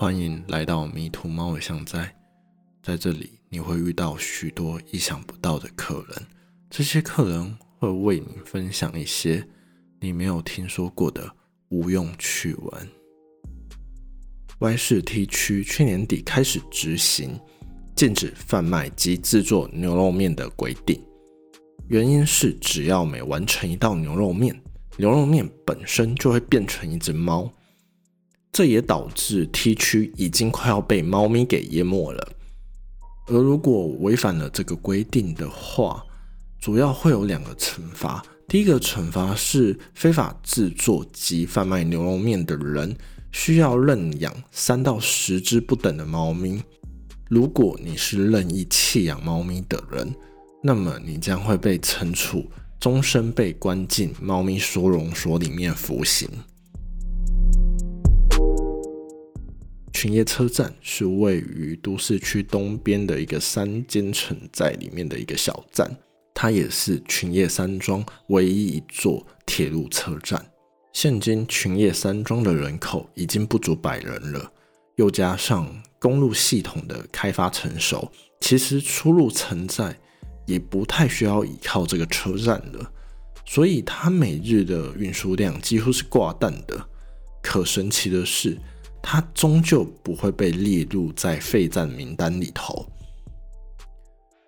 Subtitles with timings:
[0.00, 2.14] 欢迎来到迷途猫尾巷在，
[2.80, 6.22] 在这里你会遇到许多意想不到的客人，
[6.70, 9.44] 这些客人会为你分享一些
[9.98, 11.28] 你没有听说过的
[11.70, 12.88] 无用趣闻。
[14.60, 17.36] Y 市 T 区去年底开始执行
[17.96, 21.02] 禁止贩卖及制作牛肉面的规定，
[21.88, 24.56] 原因是只要每完成一道牛肉面，
[24.96, 27.52] 牛肉面本身就会变成一只猫。
[28.52, 32.28] 这也导致 T 区已经快要被猫咪给淹没了。
[33.26, 36.02] 而如果违反了这个规定的话，
[36.58, 38.24] 主要会有两个惩罚。
[38.48, 42.96] 第一个惩罚是非法制作及贩卖牛肉面的人
[43.30, 46.62] 需要认养三到十只不等的猫咪。
[47.28, 50.10] 如果你是任意弃养猫咪的人，
[50.62, 56.26] 那么你将会被惩处，终身被关进猫咪收容所里面服刑。
[60.00, 65.90] 群业车站是位于都市区东边的一个三间城寨里面的一个小站，
[66.32, 70.52] 它也是群业山庄唯一一座铁路车站。
[70.92, 74.52] 现今群业山庄的人口已经不足百人了，
[74.94, 75.68] 又加上
[75.98, 78.08] 公路系统的开发成熟，
[78.40, 79.98] 其实出入城寨
[80.46, 82.88] 也不太需要依靠这个车站了，
[83.44, 86.88] 所以它每日的运输量几乎是挂蛋的。
[87.42, 88.56] 可神奇的是。
[89.10, 92.86] 它终究不会被列入在废站名单里头。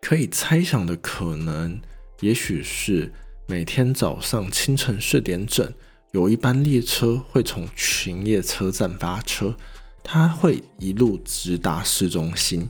[0.02, 1.80] 可以猜想的可能，
[2.20, 3.10] 也许是
[3.46, 5.66] 每天早上清晨四点整，
[6.12, 9.56] 有一班列车会从群业车站发车，
[10.04, 12.68] 它会一路直达市中心。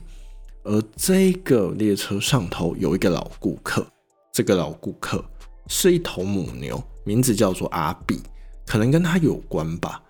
[0.63, 3.85] 而这个列车上头有一个老顾客，
[4.31, 5.21] 这个老顾客
[5.67, 8.21] 是一头母牛，名字叫做阿比，
[8.65, 10.01] 可能跟他有关吧。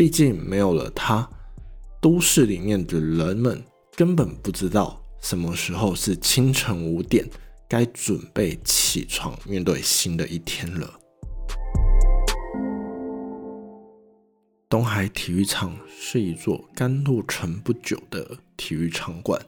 [0.00, 1.28] 毕竟没有了它，
[2.00, 3.62] 都市里面的人们
[3.94, 7.28] 根本不知道什么时候是清晨五点，
[7.68, 10.90] 该准备起床面对新的一天了。
[14.70, 19.38] 东海体育场是一座刚落成不久的体育场馆，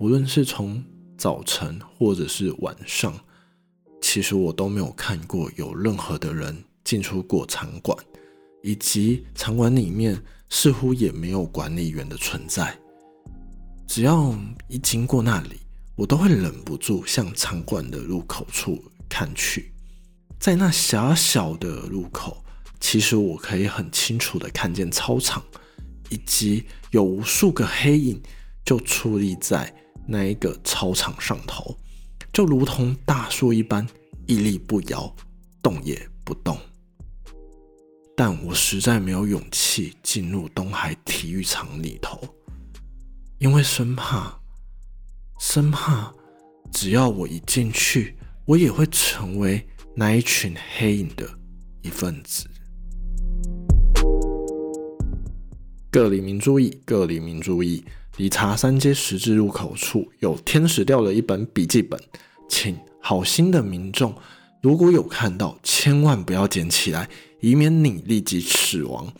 [0.00, 0.82] 无论是从
[1.16, 3.14] 早晨或者是晚上，
[4.00, 7.96] 其实我都没有看过有任何的人进出过场馆。
[8.66, 12.76] 以及场馆里面似乎也没有管理员的存在。
[13.86, 15.60] 只要一经过那里，
[15.94, 19.72] 我都会忍不住向场馆的入口处看去。
[20.40, 22.44] 在那狭小的入口，
[22.80, 25.40] 其实我可以很清楚的看见操场，
[26.10, 28.20] 以及有无数个黑影
[28.64, 29.72] 就矗立在
[30.08, 31.78] 那一个操场上头，
[32.32, 33.86] 就如同大树一般
[34.26, 35.14] 屹立不摇，
[35.62, 36.58] 动也不动。
[38.18, 42.18] 但我实在没有勇气进入东海体育场里头，
[43.38, 44.40] 因为生怕，
[45.38, 46.10] 生怕
[46.72, 48.16] 只要我一进去，
[48.46, 51.28] 我也会成为那一群黑影的
[51.82, 52.48] 一份子。
[55.90, 57.84] 各里民注意，各里民注意！
[58.16, 62.00] 理查三街十字路口处有天使掉了一本笔记本，
[62.48, 64.14] 请好心的民众
[64.62, 67.06] 如果有看到，千万不要捡起来。
[67.40, 69.12] 以免你立即死亡。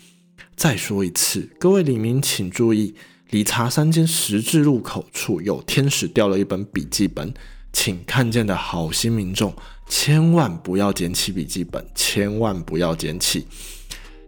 [0.56, 2.94] 再说一次，各位李民请注意，
[3.30, 7.34] 理查三间十字路口处有天使掉了一本笔记本，
[7.72, 9.54] 请看见的好心民众
[9.88, 13.46] 千万不要捡起笔记本，千万不要捡起，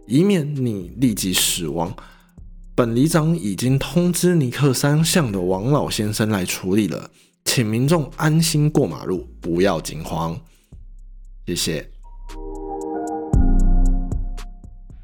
[0.05, 1.95] 以免你立即死亡。
[2.75, 7.09] 本里长已经通知尼克三巷的王老先生来处理了，
[7.43, 10.39] 请民众安心过马路，不要惊慌。
[11.45, 11.98] 谢谢。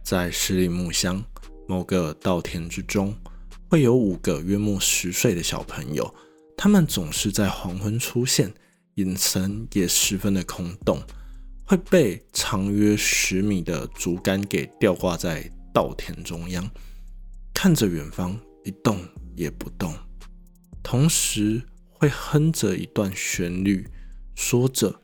[0.06, 1.26] 在十里木乡
[1.68, 3.18] 某个稻田之中，
[3.68, 6.14] 会有五个约莫十岁的小朋友，
[6.56, 8.54] 他们总是在黄昏出现，
[8.94, 11.02] 眼神也十分的空洞，
[11.66, 16.70] 会被长约十米的竹竿给吊挂在稻田中央，
[17.52, 19.04] 看着远方一动
[19.36, 19.92] 也不动，
[20.84, 21.60] 同时
[21.90, 23.88] 会哼着一段旋律，
[24.36, 25.02] 说着：“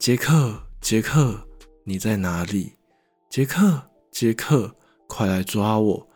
[0.00, 1.46] 杰克，杰克，
[1.84, 2.72] 你在哪里？
[3.28, 4.74] 杰克。”杰克，
[5.06, 6.08] 快来抓我！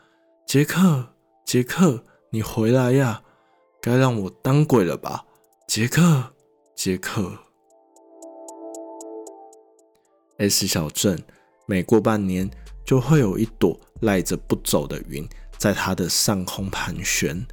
[0.46, 1.14] 杰克，
[1.46, 3.22] 杰克，你回来呀！
[3.80, 5.24] 该让我当鬼了吧？
[5.68, 6.34] 杰克，
[6.74, 7.32] 杰克。
[10.38, 11.22] S 小镇
[11.66, 12.50] 每过半年，
[12.84, 15.26] 就会有一朵赖着不走的云
[15.56, 17.46] 在它的上空盘旋，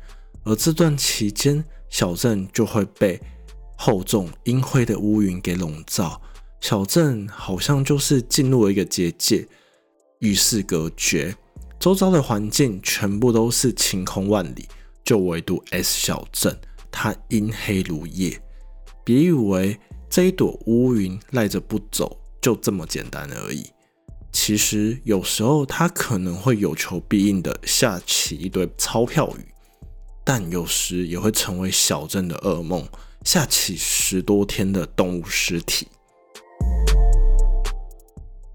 [0.44, 3.22] 而这段期间，小镇就会被
[3.78, 6.20] 厚重阴灰的乌云给笼罩，
[6.60, 9.48] 小镇好像就是进入了一个结界。
[10.22, 11.36] 与世隔绝，
[11.80, 14.68] 周遭的环境全部都是晴空万里，
[15.04, 16.56] 就唯独 S 小镇，
[16.92, 18.40] 它阴黑如夜。
[19.04, 23.66] 别以为这一朵乌云赖着不走，就这么简单而已。
[24.32, 29.52] 其实有时候它可能会有求必应的下起一堆钞票雨，
[30.24, 32.88] 但有时也会成为小镇的噩梦，
[33.26, 35.88] 下起十多天的动物尸体。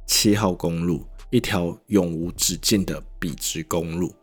[0.07, 1.05] 七号公路。
[1.31, 4.15] 一条永无止境的笔直公路，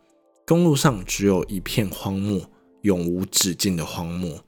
[0.46, 2.50] 公路上只有一片荒漠，
[2.82, 4.42] 永无止境的荒漠。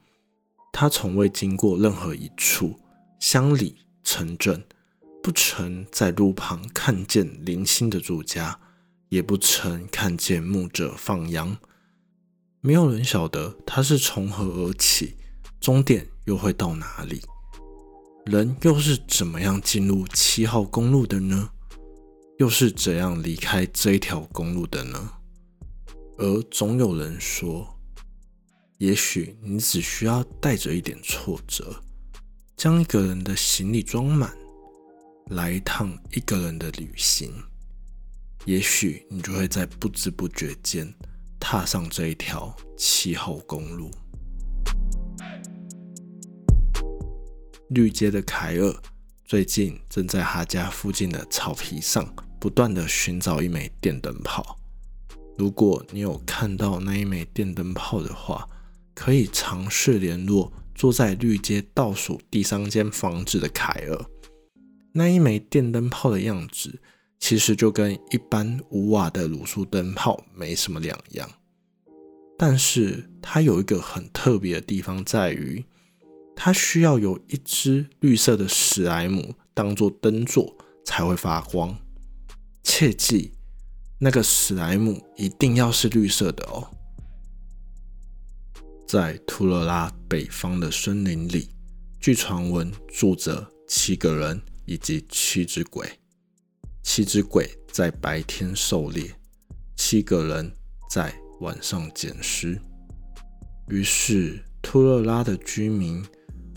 [0.73, 2.79] 它从未经过任何一处
[3.21, 4.65] 乡里、城镇，
[5.23, 8.59] 不曾在路旁看见零星的住家，
[9.11, 11.57] 也不曾看见牧者放羊。
[12.63, 15.15] 没有人晓得它是从何而起，
[15.61, 17.21] 终点又会到哪里？
[18.25, 21.51] 人又是怎么样进入七号公路的呢？
[22.39, 25.11] 又是怎样离开这一条公路的呢？
[26.19, 27.79] 而总有人说，
[28.77, 31.83] 也许你只需要带着一点挫折，
[32.55, 34.37] 将一个人的行李装满，
[35.31, 37.33] 来一趟一个人的旅行，
[38.45, 40.93] 也许你就会在不知不觉间
[41.41, 43.91] 踏上这一条七号公路。
[47.71, 48.77] 绿街的凯尔
[49.25, 52.07] 最近正在他家附近的草皮上。
[52.39, 54.59] 不断的寻找一枚电灯泡。
[55.39, 58.49] 如果你有看到那一枚电灯泡的话，
[58.95, 64.05] 可以尝试联络坐在绿街倒数第三间房子的凯尔。
[64.93, 66.81] 那一枚电灯泡的样子，
[67.19, 71.29] 其实就跟一般五瓦的卤素灯泡没什么两样。
[72.39, 75.63] 但是它有一个很特别的地方，在于
[76.35, 81.79] 它需要有一只绿色的史莱姆当做灯座才会发光。
[82.69, 83.33] 切记，
[83.97, 86.69] 那个史莱姆一定要是绿色的哦。
[88.89, 91.49] 在图勒拉北方的森林里，
[92.01, 95.89] 据传闻住着七个人以及七只鬼。
[96.83, 99.15] 七只鬼在白天狩猎，
[99.77, 100.53] 七个人
[100.91, 102.61] 在晚上捡尸。
[103.69, 106.05] 于是，图勒拉的居民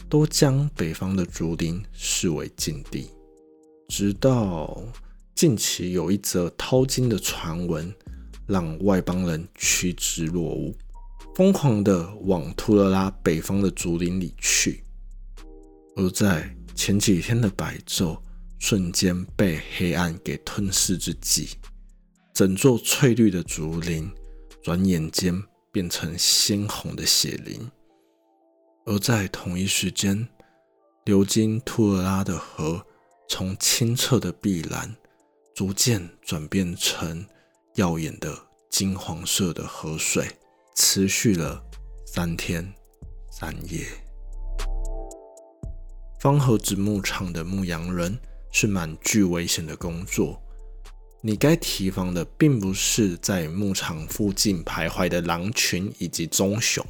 [0.10, 3.12] 都将北方的竹林视为禁地，
[3.88, 4.84] 直到。
[5.40, 7.96] 近期有一则掏金的传闻，
[8.46, 10.76] 让外邦人趋之若鹜，
[11.34, 14.84] 疯狂的往图勒拉北方的竹林里去。
[15.96, 18.20] 而在前几天的白昼
[18.58, 21.52] 瞬间被黑暗给吞噬之际，
[22.34, 24.12] 整座翠绿的竹林
[24.62, 27.66] 转眼间变成鲜红的血林。
[28.86, 30.28] 而在同一时间，
[31.06, 32.86] 流经图勒拉的河
[33.30, 34.94] 从清澈的碧蓝。
[35.60, 37.26] 逐渐转变成
[37.76, 38.34] 耀眼的
[38.70, 40.26] 金黄色的河水，
[40.78, 41.62] 持续了
[42.06, 42.66] 三天
[43.30, 43.86] 三夜。
[46.22, 48.18] 方盒子牧场的牧羊人
[48.54, 50.42] 是蛮具危险的工作，
[51.22, 56.82] 你该提防的并不是在牧场附近徘徊的狼群以及棕熊，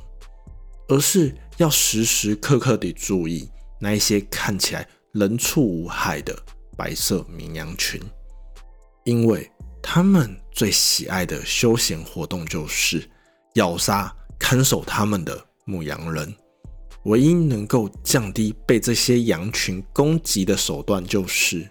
[0.89, 3.50] 而是要时时刻刻地注意
[3.81, 6.39] 那一些看起来人畜无害的
[6.77, 8.00] 白色绵羊群。
[9.09, 9.50] 因为
[9.81, 13.09] 他们最喜爱的休闲活动就是
[13.56, 16.31] 咬杀看守他们的牧羊人。
[17.06, 21.68] 唯一能够降低被这些羊群攻击的手段，就是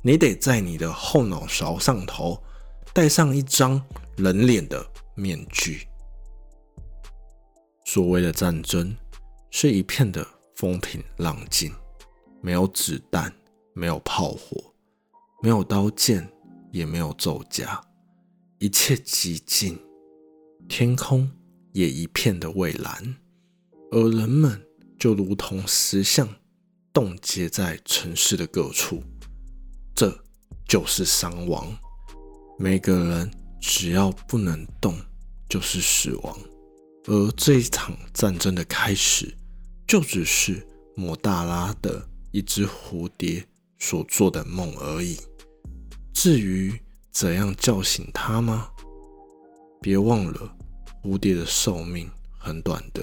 [0.00, 2.40] 你得在你的后脑勺上头
[2.94, 3.82] 戴上一张
[4.16, 4.86] 人脸的
[5.16, 5.88] 面具。
[7.84, 8.96] 所谓的战争，
[9.50, 10.24] 是一片的
[10.54, 11.74] 风平浪静，
[12.40, 13.34] 没有子弹，
[13.74, 14.72] 没有炮火，
[15.42, 16.30] 没有刀剑。
[16.70, 17.80] 也没有奏家，
[18.58, 19.78] 一切寂静，
[20.68, 21.30] 天空
[21.72, 23.16] 也一片的蔚蓝，
[23.90, 24.60] 而人们
[24.98, 26.28] 就如同石像，
[26.92, 29.02] 冻结在城市的各处。
[29.94, 30.12] 这
[30.68, 31.76] 就是伤亡。
[32.58, 34.94] 每个人只要不能动，
[35.48, 36.38] 就是死亡。
[37.06, 39.34] 而这一场战争的开始，
[39.88, 43.44] 就只是莫大拉的一只蝴蝶
[43.78, 45.16] 所做的梦而已。
[46.22, 46.78] 至于
[47.10, 48.68] 怎样叫醒他吗？
[49.80, 50.54] 别忘了，
[51.02, 53.02] 蝴蝶的寿命很短的。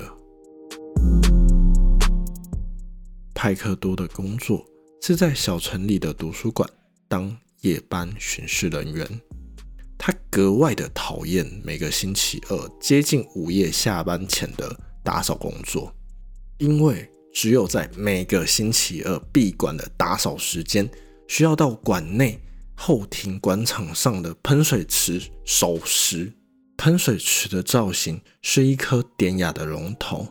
[3.34, 4.64] 派克多的工作
[5.02, 6.70] 是在小城里的图书馆
[7.08, 9.04] 当夜班巡视人员。
[9.98, 15.92] 他格外的讨厌每个星期二接近午夜下班前的打扫工作，
[16.60, 20.88] 因为只有在每个星期二闭馆的打扫时间，
[21.28, 22.40] 需要到馆内。
[22.78, 26.32] 后庭广场上的喷水池守时。
[26.78, 30.28] 喷水池的造型是一颗典雅的龙头，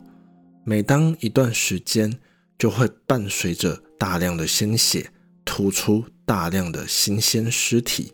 [0.65, 2.21] 每当一段时间，
[2.57, 5.11] 就会伴随着大量的鲜血，
[5.45, 8.12] 吐出大量的新鲜尸体。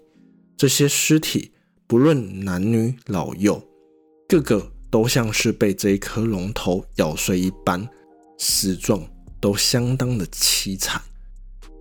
[0.57, 1.53] 这些尸体
[1.87, 3.63] 不论男女老幼，
[4.27, 7.87] 个个都像是被这一颗龙头咬碎一般，
[8.39, 9.07] 死状
[9.43, 11.03] 都相当的凄惨。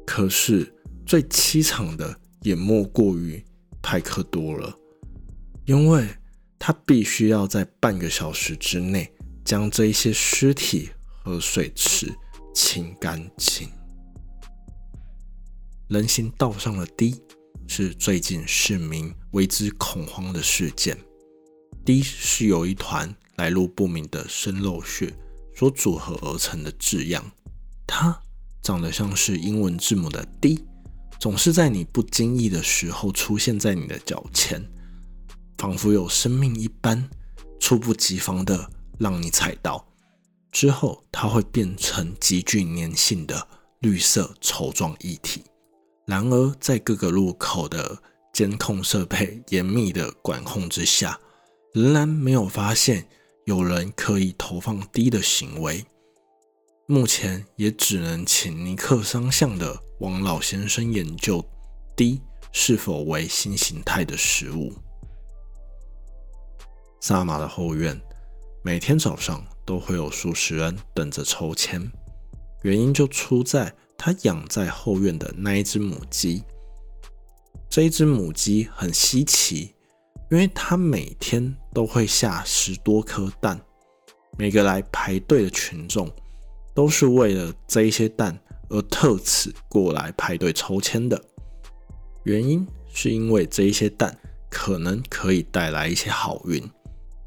[0.05, 3.43] 可是最凄惨的也莫过于
[3.81, 4.75] 派克多了，
[5.65, 6.07] 因为。
[6.63, 9.11] 他必须要在半个小时之内
[9.43, 10.91] 将这一些尸体
[11.23, 12.13] 和水池
[12.53, 13.67] 清干净。
[15.87, 17.19] 人行道上的滴
[17.67, 20.95] 是最近市民为之恐慌的事件。
[21.83, 25.11] 滴是由一团来路不明的生肉屑
[25.55, 27.25] 所组合而成的字样，
[27.87, 28.21] 它
[28.61, 30.63] 长得像是英文字母的 D，
[31.21, 34.59] 总是在你不经意的时候出现在你的脚前。
[35.55, 37.07] 仿佛有生命一般，
[37.59, 39.87] 猝不及防的让你踩到，
[40.51, 43.47] 之后它会变成极具粘性的
[43.81, 45.43] 绿色稠状液体。
[46.07, 48.01] 然而，在各个路口的
[48.33, 51.19] 监控设备严密的管控之下，
[51.75, 53.07] 仍然没有发现
[53.45, 55.85] 有人刻意投放滴的行为。
[56.87, 61.45] 目前也只能请尼克桑向的王老先生研究
[61.95, 64.73] D 是否为新形态的食物。
[66.99, 68.01] 萨马的后院，
[68.63, 71.79] 每天早上都会有数十人等着抽签。
[72.63, 76.43] 原因就出在他养在后院的那一只母鸡。
[77.69, 79.75] 这一只母鸡很稀奇，
[80.31, 83.61] 因为它每天都会下十多颗蛋。
[84.35, 86.11] 每个来排队的群众
[86.73, 88.35] 都是为了这一些蛋
[88.71, 91.21] 而特此过来排队抽签的。
[92.23, 94.17] 原因是因为这一些蛋
[94.49, 96.63] 可能可以带来一些好运。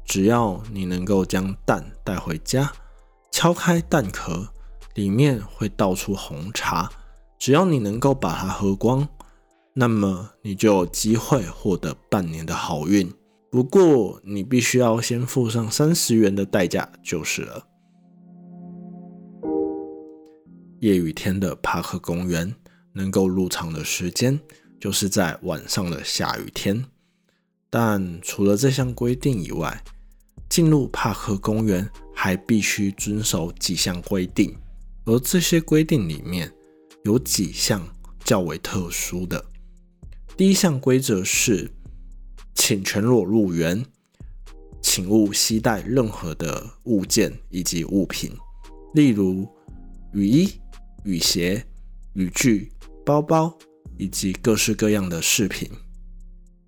[0.05, 2.71] 只要你能够将蛋带回家，
[3.31, 4.47] 敲开蛋壳，
[4.93, 6.91] 里面会倒出红茶。
[7.37, 9.07] 只要你能够把它喝光，
[9.73, 13.11] 那么你就有机会获得半年的好运。
[13.51, 17.67] 不过，你必须要先付上三十元的代价就是了。
[20.85, 22.53] 夜雨天的帕克公园
[22.93, 24.39] 能够入场的时间，
[24.79, 26.85] 就是在晚上的下雨天。
[27.71, 29.83] 但除了这项规定以外，
[30.47, 34.55] 进入帕克公园还必须遵守几项规定，
[35.05, 36.53] 而这些规定里面
[37.03, 37.81] 有几项
[38.23, 39.43] 较为特殊的。
[40.37, 41.71] 第一项规则是，
[42.53, 43.83] 请全裸入园，
[44.83, 48.31] 请勿携带任何的物件以及物品，
[48.93, 49.47] 例如
[50.13, 50.47] 雨衣、
[51.05, 51.65] 雨鞋、
[52.13, 52.73] 雨具、
[53.05, 53.57] 包包
[53.97, 55.71] 以及各式各样的饰品。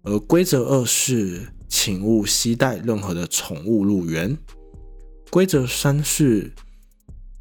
[0.03, 1.49] 而规则二是。
[1.69, 4.37] 请勿携带任何的宠物入园。
[5.29, 6.53] 规则三是，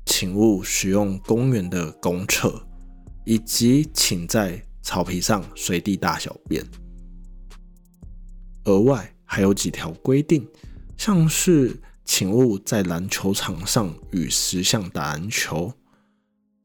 [0.05, 2.67] 请勿使用公园的公厕，
[3.25, 6.67] 以及请在草皮上随地大小便。
[8.65, 10.45] 额外还有几条规定，
[10.99, 15.73] 像是请勿在篮球场上与石像打篮球，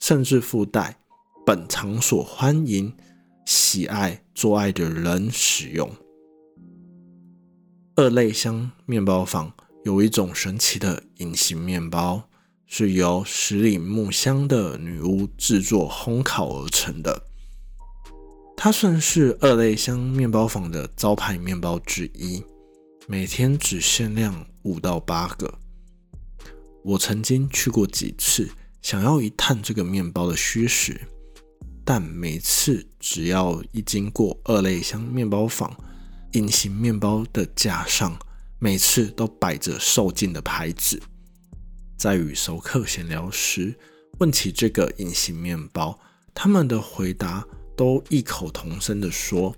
[0.01, 0.97] 甚至附带
[1.45, 2.91] 本场所欢迎
[3.45, 5.89] 喜爱做爱的人使用。
[7.95, 9.53] 二类香面包坊
[9.85, 12.27] 有一种神奇的隐形面包，
[12.65, 17.27] 是由十里木香的女巫制作烘烤而成的。
[18.57, 22.43] 它算是二类香面包坊的招牌面包之一，
[23.07, 25.59] 每天只限量五到八个。
[26.83, 28.49] 我曾经去过几次，
[28.81, 30.99] 想要一探这个面包的虚实，
[31.85, 35.71] 但每次只要一经过二类香面包坊，
[36.33, 38.17] 隐形面包的架上，
[38.59, 41.01] 每次都摆着售罄的牌子。
[41.95, 43.75] 在与熟客闲聊时，
[44.19, 45.99] 问起这个隐形面包，
[46.33, 47.45] 他们的回答
[47.77, 49.55] 都异口同声地说：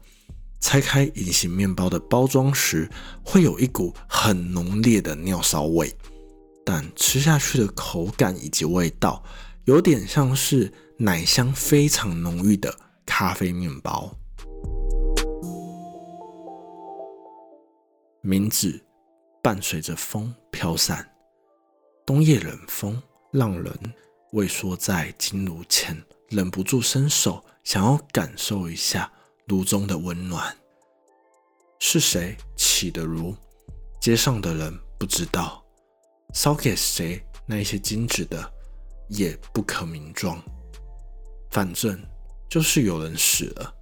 [0.60, 2.90] 拆开隐形面包的包装时，
[3.24, 5.94] 会有一股很浓烈的尿骚味，
[6.66, 9.24] 但吃下去的口感以及味道，
[9.66, 12.74] 有点像是奶香非常浓郁的
[13.06, 14.16] 咖啡面包。
[18.22, 18.82] 名字
[19.42, 21.06] 伴随着风飘散，
[22.06, 23.02] 冬夜冷风
[23.32, 23.74] 让人
[24.32, 29.12] 畏缩在金炉前，忍不住伸手想要感受一下
[29.48, 30.56] 炉中的温暖。
[31.80, 33.36] 是谁起的炉？
[34.00, 35.63] 街上的人不知道，
[36.34, 38.52] 烧给谁那一些金子的
[39.10, 40.42] 也不可名状。
[41.52, 42.00] 反正
[42.50, 43.74] 就是有人死了。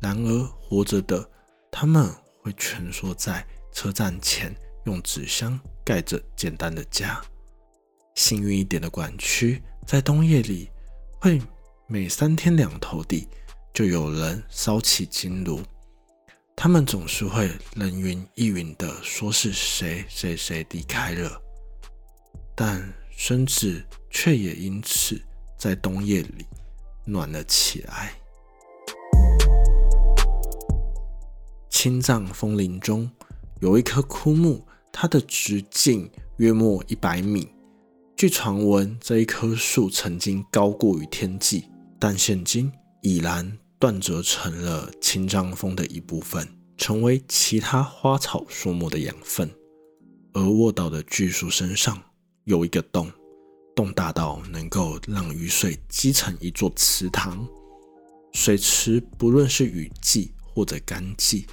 [0.00, 1.28] 然而活着的
[1.70, 2.10] 他们
[2.42, 4.54] 会蜷缩在车站前，
[4.86, 7.20] 用纸箱盖着简单的家。
[8.14, 10.70] 幸运一点的管区，在冬夜里
[11.20, 11.40] 会
[11.86, 13.28] 每三天两头地
[13.74, 15.60] 就有人烧起金炉。
[16.62, 21.40] 他们总是会人云亦云的说是谁谁谁离开了，
[22.54, 22.86] 但
[23.16, 25.18] 孙子却也因此
[25.56, 26.44] 在冬夜里
[27.06, 28.12] 暖了起来。
[31.70, 33.10] 青藏枫林中
[33.62, 34.62] 有一棵枯木，
[34.92, 37.48] 它的直径约莫一百米。
[38.14, 41.64] 据传闻，这一棵树曾经高过于天际，
[41.98, 43.50] 但现今已然
[43.80, 46.46] 断折成了青藏峰的一部分，
[46.76, 49.50] 成为其他花草树木的养分。
[50.32, 52.00] 而卧倒的巨树身上
[52.44, 53.10] 有一个洞，
[53.74, 57.44] 洞大到能够让雨水积成一座池塘。
[58.32, 61.46] 水池不论是雨季或者干季。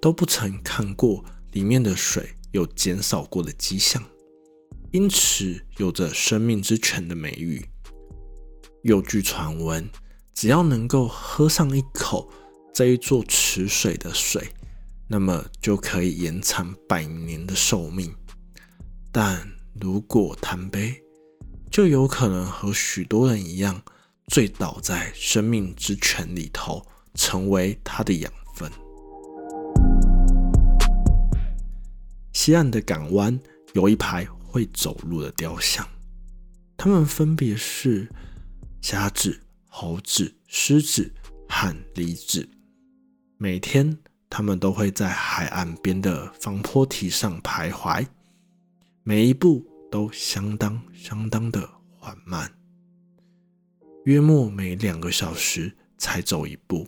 [0.00, 4.02] 都不曾看过里面的水有减少过的迹象，
[4.90, 7.64] 因此有着生命之泉的美誉。
[8.82, 9.88] 又据传闻，
[10.34, 12.28] 只要能够喝上一口
[12.74, 14.52] 这一座池水的水，
[15.06, 18.14] 那么就可以延长百年的寿命。
[19.12, 19.46] 但
[19.80, 21.02] 如果贪杯，
[21.70, 23.82] 就有可能和许多人一样，
[24.28, 26.84] 醉倒在生命之泉里头，
[27.14, 28.70] 成为它的养分。
[32.32, 33.38] 西岸的港湾
[33.74, 35.86] 有一排会走路的雕像，
[36.76, 38.10] 它们分别是
[38.80, 39.42] 虾子、
[39.74, 41.10] 猴子、狮子
[41.48, 42.46] 和梨子。
[43.38, 43.98] 每天，
[44.28, 48.06] 它们都会在海岸边的防坡堤上徘徊，
[49.02, 51.66] 每一步都相当相当的
[51.98, 52.52] 缓慢，
[54.04, 56.86] 约莫每两个小时才走一步。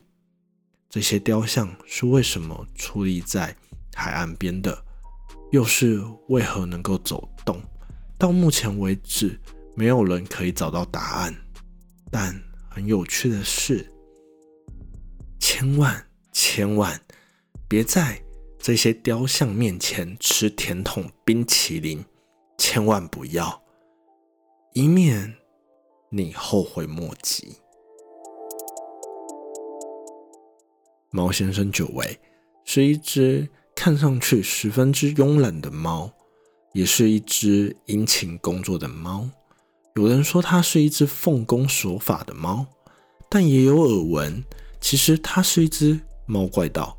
[0.90, 3.56] 这些雕像是为什么矗立在
[3.94, 4.84] 海岸边的？
[5.52, 7.62] 又是为何能够走动？
[8.18, 9.40] 到目前为止，
[9.74, 11.34] 没有人可以找到答案。
[12.10, 12.38] 但
[12.74, 13.88] 很有趣的是，
[15.38, 17.00] 千万千万
[17.68, 18.20] 别在
[18.58, 22.04] 这些雕像面前吃甜筒冰淇淋，
[22.58, 23.62] 千万不要，
[24.72, 25.32] 以免
[26.10, 27.54] 你后悔莫及。
[31.10, 32.18] 猫先生久违
[32.64, 33.48] 是一只。
[33.76, 36.08] 看上去十分之慵懒的猫，
[36.74, 39.28] 也是一只殷勤工作的猫。
[39.96, 42.66] 有人说它是一只奉公守法的猫，
[43.28, 44.44] 但也有耳闻，
[44.80, 46.98] 其实它是一只猫怪盗。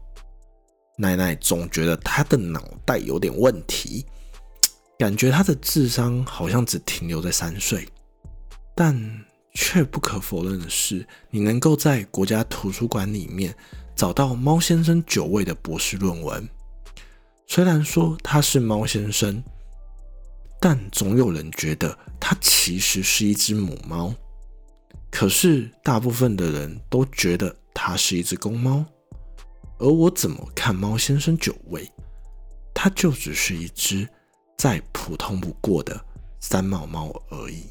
[0.97, 4.05] 奶奶总觉得它的脑袋有点问题，
[4.97, 7.85] 感觉它的智商好像只停留在三岁。
[8.73, 8.97] 但
[9.53, 13.53] 却不可否认的是，你能够在国家图书馆里面
[13.93, 16.47] 找到猫先生九位的博士论文。
[17.45, 19.43] 虽然说它是猫先生，
[20.67, 24.11] 但总有人觉得它其实是一只母猫。
[25.11, 28.83] 可是大部分的人都觉得它是一只公猫。
[29.77, 31.87] 而我怎么看猫先生九位，
[32.73, 34.09] 它就只是一只
[34.57, 36.03] 再普通不过的
[36.39, 37.65] 三毛猫而已。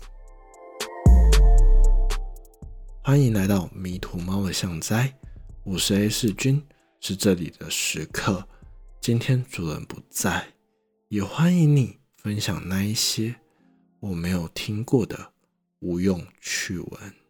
[3.03, 5.13] 欢迎来到迷途猫的象哉，
[5.65, 6.65] 我是 A 四君，
[7.01, 8.47] 是这里的食客。
[9.01, 10.47] 今天主人不在，
[11.09, 13.35] 也欢迎你分享那一些
[14.01, 15.35] 我没有听过的
[15.81, 17.24] 无用趣闻。